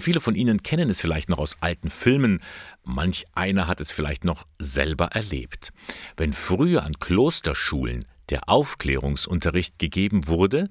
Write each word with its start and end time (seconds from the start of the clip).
Viele 0.00 0.20
von 0.20 0.34
Ihnen 0.34 0.62
kennen 0.62 0.90
es 0.90 1.00
vielleicht 1.00 1.28
noch 1.28 1.38
aus 1.38 1.56
alten 1.60 1.90
Filmen, 1.90 2.40
manch 2.82 3.26
einer 3.34 3.66
hat 3.66 3.80
es 3.80 3.92
vielleicht 3.92 4.24
noch 4.24 4.46
selber 4.58 5.06
erlebt. 5.06 5.72
Wenn 6.16 6.32
früher 6.32 6.82
an 6.82 6.98
Klosterschulen 6.98 8.04
der 8.30 8.48
Aufklärungsunterricht 8.48 9.78
gegeben 9.78 10.26
wurde, 10.26 10.70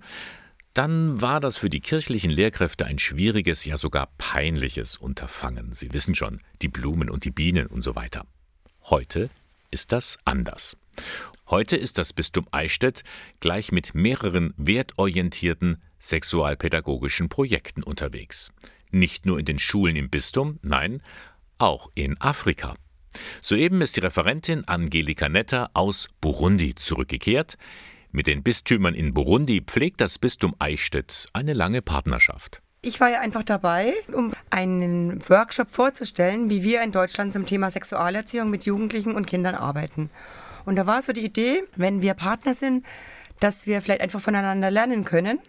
dann 0.73 1.21
war 1.21 1.39
das 1.39 1.57
für 1.57 1.69
die 1.69 1.81
kirchlichen 1.81 2.31
Lehrkräfte 2.31 2.85
ein 2.85 2.99
schwieriges, 2.99 3.65
ja 3.65 3.75
sogar 3.77 4.09
peinliches 4.17 4.97
Unterfangen. 4.97 5.73
Sie 5.73 5.93
wissen 5.93 6.15
schon, 6.15 6.41
die 6.61 6.69
Blumen 6.69 7.09
und 7.09 7.25
die 7.25 7.31
Bienen 7.31 7.67
und 7.67 7.81
so 7.81 7.95
weiter. 7.95 8.25
Heute 8.83 9.29
ist 9.71 9.91
das 9.91 10.17
anders. 10.25 10.77
Heute 11.49 11.75
ist 11.75 11.97
das 11.97 12.13
Bistum 12.13 12.47
Eichstätt 12.51 13.03
gleich 13.39 13.71
mit 13.71 13.95
mehreren 13.95 14.53
wertorientierten 14.57 15.81
sexualpädagogischen 15.99 17.29
Projekten 17.29 17.83
unterwegs. 17.83 18.51
Nicht 18.91 19.25
nur 19.25 19.39
in 19.39 19.45
den 19.45 19.59
Schulen 19.59 19.95
im 19.95 20.09
Bistum, 20.09 20.59
nein, 20.61 21.01
auch 21.57 21.91
in 21.95 22.19
Afrika. 22.19 22.75
Soeben 23.41 23.81
ist 23.81 23.97
die 23.97 24.01
Referentin 24.01 24.67
Angelika 24.67 25.29
Netter 25.29 25.69
aus 25.73 26.07
Burundi 26.21 26.75
zurückgekehrt. 26.75 27.57
Mit 28.11 28.27
den 28.27 28.43
Bistümern 28.43 28.95
in 28.95 29.13
Burundi 29.13 29.61
pflegt 29.61 30.01
das 30.01 30.17
Bistum 30.17 30.55
Eichstätt 30.59 31.27
eine 31.33 31.53
lange 31.53 31.81
Partnerschaft. 31.81 32.61
Ich 32.81 32.99
war 33.01 33.09
ja 33.09 33.19
einfach 33.19 33.43
dabei, 33.43 33.93
um 34.13 34.31
einen 34.49 35.27
Workshop 35.29 35.69
vorzustellen, 35.69 36.49
wie 36.49 36.63
wir 36.63 36.81
in 36.81 36.93
Deutschland 36.93 37.33
zum 37.33 37.45
Thema 37.45 37.69
Sexualerziehung 37.69 38.49
mit 38.49 38.63
Jugendlichen 38.63 39.15
und 39.15 39.27
Kindern 39.27 39.55
arbeiten. 39.55 40.09
Und 40.65 40.77
da 40.77 40.85
war 40.85 41.01
so 41.01 41.11
die 41.11 41.25
Idee, 41.25 41.63
wenn 41.75 42.01
wir 42.01 42.13
Partner 42.13 42.53
sind, 42.53 42.85
dass 43.39 43.67
wir 43.67 43.81
vielleicht 43.81 44.01
einfach 44.01 44.21
voneinander 44.21 44.71
lernen 44.71 45.03
können. 45.03 45.39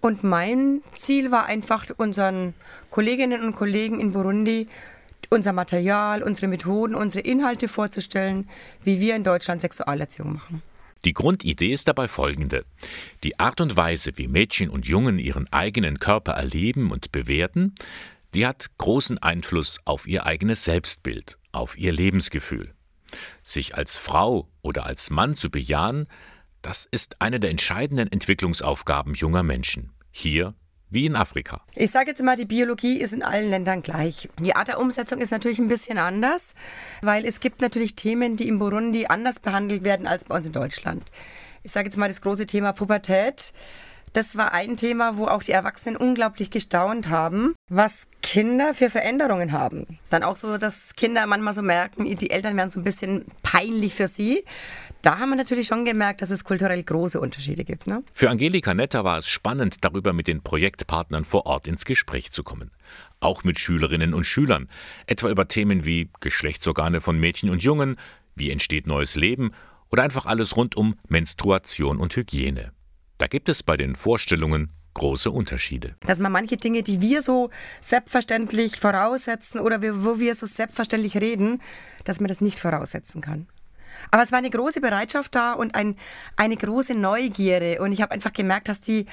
Und 0.00 0.24
mein 0.24 0.80
Ziel 0.94 1.30
war 1.30 1.46
einfach, 1.46 1.84
unseren 1.96 2.54
Kolleginnen 2.90 3.42
und 3.42 3.54
Kollegen 3.54 4.00
in 4.00 4.12
Burundi 4.12 4.68
unser 5.30 5.52
Material, 5.52 6.22
unsere 6.22 6.48
Methoden, 6.48 6.94
unsere 6.94 7.20
Inhalte 7.20 7.68
vorzustellen, 7.68 8.48
wie 8.82 9.00
wir 9.00 9.16
in 9.16 9.24
Deutschland 9.24 9.62
Sexualerziehung 9.62 10.34
machen. 10.34 10.62
Die 11.04 11.14
Grundidee 11.14 11.72
ist 11.72 11.88
dabei 11.88 12.08
folgende. 12.08 12.64
Die 13.24 13.38
Art 13.38 13.60
und 13.60 13.74
Weise, 13.74 14.12
wie 14.16 14.28
Mädchen 14.28 14.68
und 14.68 14.86
Jungen 14.86 15.18
ihren 15.18 15.50
eigenen 15.50 15.98
Körper 15.98 16.32
erleben 16.32 16.90
und 16.90 17.10
bewerten, 17.10 17.74
die 18.34 18.46
hat 18.46 18.66
großen 18.76 19.18
Einfluss 19.18 19.80
auf 19.86 20.06
ihr 20.06 20.26
eigenes 20.26 20.64
Selbstbild, 20.64 21.38
auf 21.52 21.78
ihr 21.78 21.92
Lebensgefühl. 21.92 22.74
Sich 23.42 23.76
als 23.76 23.96
Frau 23.96 24.48
oder 24.62 24.84
als 24.86 25.10
Mann 25.10 25.34
zu 25.36 25.50
bejahen, 25.50 26.06
das 26.62 26.86
ist 26.90 27.20
eine 27.20 27.40
der 27.40 27.50
entscheidenden 27.50 28.10
Entwicklungsaufgaben 28.10 29.14
junger 29.14 29.42
Menschen. 29.42 29.92
Hier 30.10 30.54
wie 30.90 31.06
in 31.06 31.16
Afrika. 31.16 31.62
Ich 31.74 31.92
sage 31.92 32.10
jetzt 32.10 32.22
mal, 32.22 32.36
die 32.36 32.44
Biologie 32.44 32.98
ist 32.98 33.12
in 33.12 33.22
allen 33.22 33.48
Ländern 33.48 33.82
gleich. 33.82 34.28
Die 34.40 34.56
Art 34.56 34.68
der 34.68 34.80
Umsetzung 34.80 35.20
ist 35.20 35.30
natürlich 35.30 35.60
ein 35.60 35.68
bisschen 35.68 35.98
anders, 35.98 36.54
weil 37.00 37.24
es 37.24 37.38
gibt 37.40 37.60
natürlich 37.60 37.94
Themen, 37.94 38.36
die 38.36 38.48
in 38.48 38.58
Burundi 38.58 39.06
anders 39.06 39.38
behandelt 39.38 39.84
werden 39.84 40.08
als 40.08 40.24
bei 40.24 40.36
uns 40.36 40.46
in 40.46 40.52
Deutschland. 40.52 41.04
Ich 41.62 41.72
sage 41.72 41.86
jetzt 41.86 41.96
mal 41.96 42.08
das 42.08 42.20
große 42.20 42.46
Thema 42.46 42.72
Pubertät. 42.72 43.52
Das 44.12 44.36
war 44.36 44.52
ein 44.52 44.76
Thema, 44.76 45.16
wo 45.16 45.26
auch 45.26 45.42
die 45.42 45.52
Erwachsenen 45.52 45.96
unglaublich 45.96 46.50
gestaunt 46.50 47.08
haben, 47.08 47.54
was 47.68 48.08
Kinder 48.22 48.74
für 48.74 48.90
Veränderungen 48.90 49.52
haben. 49.52 50.00
Dann 50.08 50.24
auch 50.24 50.34
so, 50.34 50.58
dass 50.58 50.96
Kinder 50.96 51.26
manchmal 51.26 51.54
so 51.54 51.62
merken, 51.62 52.04
die 52.16 52.30
Eltern 52.30 52.56
werden 52.56 52.72
so 52.72 52.80
ein 52.80 52.84
bisschen 52.84 53.24
peinlich 53.44 53.94
für 53.94 54.08
sie. 54.08 54.44
Da 55.02 55.18
haben 55.18 55.30
wir 55.30 55.36
natürlich 55.36 55.68
schon 55.68 55.84
gemerkt, 55.84 56.22
dass 56.22 56.30
es 56.30 56.42
kulturell 56.42 56.82
große 56.82 57.20
Unterschiede 57.20 57.64
gibt. 57.64 57.86
Ne? 57.86 58.02
Für 58.12 58.30
Angelika 58.30 58.74
Netter 58.74 59.04
war 59.04 59.18
es 59.18 59.28
spannend, 59.28 59.76
darüber 59.84 60.12
mit 60.12 60.26
den 60.26 60.42
Projektpartnern 60.42 61.24
vor 61.24 61.46
Ort 61.46 61.68
ins 61.68 61.84
Gespräch 61.84 62.32
zu 62.32 62.42
kommen. 62.42 62.72
Auch 63.20 63.44
mit 63.44 63.60
Schülerinnen 63.60 64.12
und 64.12 64.24
Schülern, 64.24 64.68
etwa 65.06 65.28
über 65.28 65.46
Themen 65.46 65.84
wie 65.84 66.10
Geschlechtsorgane 66.18 67.00
von 67.00 67.18
Mädchen 67.18 67.48
und 67.48 67.62
Jungen, 67.62 67.96
wie 68.34 68.50
entsteht 68.50 68.88
neues 68.88 69.14
Leben 69.14 69.52
oder 69.90 70.02
einfach 70.02 70.26
alles 70.26 70.56
rund 70.56 70.76
um 70.76 70.96
Menstruation 71.08 71.98
und 71.98 72.16
Hygiene. 72.16 72.72
Da 73.20 73.26
gibt 73.26 73.50
es 73.50 73.62
bei 73.62 73.76
den 73.76 73.96
Vorstellungen 73.96 74.72
große 74.94 75.30
Unterschiede. 75.30 75.94
Dass 76.06 76.18
man 76.20 76.32
manche 76.32 76.56
Dinge, 76.56 76.82
die 76.82 77.02
wir 77.02 77.20
so 77.20 77.50
selbstverständlich 77.82 78.80
voraussetzen 78.80 79.60
oder 79.60 79.82
wo 79.82 80.18
wir 80.18 80.34
so 80.34 80.46
selbstverständlich 80.46 81.18
reden, 81.18 81.60
dass 82.04 82.20
man 82.20 82.28
das 82.28 82.40
nicht 82.40 82.58
voraussetzen 82.58 83.20
kann. 83.20 83.46
Aber 84.10 84.22
es 84.22 84.32
war 84.32 84.38
eine 84.38 84.48
große 84.48 84.80
Bereitschaft 84.80 85.34
da 85.34 85.52
und 85.52 85.74
ein, 85.74 85.96
eine 86.36 86.56
große 86.56 86.94
Neugierde. 86.94 87.82
Und 87.82 87.92
ich 87.92 88.00
habe 88.00 88.12
einfach 88.12 88.32
gemerkt, 88.32 88.68
dass 88.68 88.80
die 88.80 89.04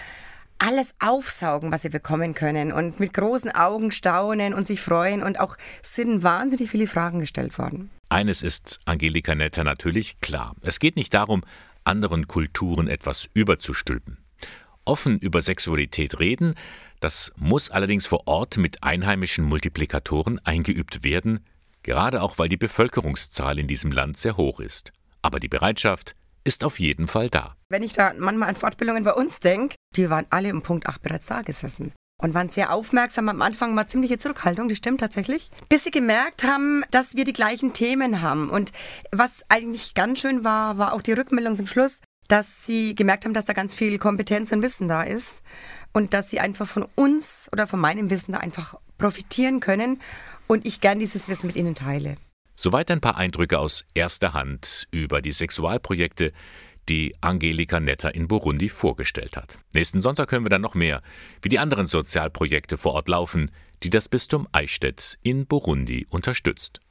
alles 0.58 0.96
aufsaugen, 1.02 1.74
was 1.74 1.82
sie 1.82 1.90
bekommen 1.90 2.34
können 2.34 2.72
und 2.72 3.02
mit 3.02 3.14
großen 3.14 3.52
Augen 3.52 3.92
staunen 3.92 4.54
und 4.54 4.66
sich 4.66 4.80
freuen. 4.80 5.22
Und 5.22 5.38
auch 5.38 5.58
sind 5.84 6.24
wahnsinnig 6.24 6.72
viele 6.72 6.88
Fragen 6.88 7.20
gestellt 7.20 7.58
worden. 7.60 7.90
Eines 8.08 8.42
ist 8.42 8.80
Angelika 8.86 9.36
Netter 9.36 9.66
natürlich 9.66 10.22
klar. 10.22 10.56
Es 10.62 10.80
geht 10.80 10.96
nicht 10.96 11.14
darum, 11.14 11.44
anderen 11.88 12.28
Kulturen 12.28 12.88
etwas 12.88 13.28
überzustülpen. 13.34 14.18
Offen 14.86 15.20
über 15.20 15.42
Sexualität 15.42 16.20
reden, 16.20 16.54
das 17.00 17.34
muss 17.36 17.70
allerdings 17.70 18.06
vor 18.06 18.28
Ort 18.28 18.58
mit 18.58 18.84
einheimischen 18.84 19.46
Multiplikatoren 19.46 20.40
eingeübt 20.46 21.04
werden, 21.04 21.40
gerade 21.84 22.22
auch 22.22 22.38
weil 22.38 22.50
die 22.50 22.58
Bevölkerungszahl 22.58 23.60
in 23.60 23.68
diesem 23.68 23.92
Land 23.92 24.18
sehr 24.18 24.38
hoch 24.38 24.60
ist. 24.60 24.94
Aber 25.22 25.40
die 25.40 25.50
Bereitschaft 25.50 26.16
ist 26.44 26.64
auf 26.64 26.80
jeden 26.80 27.08
Fall 27.08 27.30
da. 27.30 27.56
Wenn 27.70 27.84
ich 27.84 27.94
da 27.94 28.14
manchmal 28.18 28.50
an 28.50 28.56
Fortbildungen 28.56 29.04
bei 29.04 29.14
uns 29.14 29.40
denke, 29.40 29.76
die 29.96 30.10
waren 30.10 30.28
alle 30.30 30.54
um 30.54 30.62
Punkt 30.62 30.88
8 30.88 31.02
bereits 31.02 31.26
da 31.26 31.42
gesessen 31.42 31.94
und 32.22 32.34
waren 32.34 32.50
sehr 32.50 32.74
aufmerksam. 32.74 33.30
Am 33.30 33.42
Anfang 33.42 33.76
war 33.76 33.88
ziemliche 33.88 34.18
Zurückhaltung, 34.18 34.70
das 34.70 34.78
stimmt 34.78 35.00
tatsächlich. 35.00 35.52
Bis 35.70 35.84
sie 35.84 35.92
gemerkt 35.92 36.44
haben, 36.44 36.84
dass 36.92 37.16
wir 37.16 37.24
die 37.24 37.34
gleichen 37.34 37.74
Themen 37.74 38.22
haben. 38.22 38.50
Und 38.50 38.72
was 39.12 39.46
eigentlich 39.50 39.94
ganz 39.94 40.20
schön 40.20 40.44
war, 40.44 40.78
war 40.78 40.94
auch 40.94 41.02
die 41.02 41.14
Rückmeldung 41.14 41.58
zum 41.58 41.68
Schluss, 41.68 42.02
dass 42.28 42.66
sie 42.66 42.96
gemerkt 42.96 43.26
haben, 43.26 43.34
dass 43.34 43.46
da 43.46 43.54
ganz 43.54 43.74
viel 43.74 43.98
Kompetenz 44.00 44.52
und 44.52 44.62
Wissen 44.62 44.88
da 44.88 45.04
ist 45.04 45.44
und 45.94 46.14
dass 46.14 46.30
sie 46.30 46.40
einfach 46.40 46.68
von 46.68 46.86
uns 46.96 47.50
oder 47.52 47.68
von 47.68 47.80
meinem 47.80 48.10
Wissen 48.10 48.34
da 48.34 48.40
einfach 48.40 48.76
profitieren 48.98 49.60
können 49.60 50.02
und 50.48 50.66
ich 50.66 50.82
gern 50.82 51.00
dieses 51.00 51.30
Wissen 51.30 51.48
mit 51.48 51.56
ihnen 51.56 51.76
teile. 51.76 52.18
Soweit 52.56 52.90
ein 52.90 53.02
paar 53.02 53.18
Eindrücke 53.18 53.60
aus 53.60 53.86
erster 53.94 54.34
Hand 54.34 54.88
über 54.92 55.22
die 55.22 55.32
Sexualprojekte, 55.32 56.34
die 56.90 57.16
Angelika 57.22 57.80
Netter 57.80 58.16
in 58.16 58.28
Burundi 58.28 58.70
vorgestellt 58.70 59.38
hat. 59.38 59.60
Nächsten 59.74 60.00
Sonntag 60.00 60.32
hören 60.32 60.46
wir 60.46 60.50
dann 60.50 60.62
noch 60.62 60.76
mehr, 60.76 61.02
wie 61.42 61.50
die 61.50 61.60
anderen 61.60 61.86
Sozialprojekte 61.86 62.78
vor 62.78 62.94
Ort 62.94 63.10
laufen, 63.10 63.52
die 63.84 63.90
das 63.90 64.10
Bistum 64.10 64.48
Eichstätt 64.52 65.20
in 65.22 65.46
Burundi 65.46 66.08
unterstützt. 66.10 66.80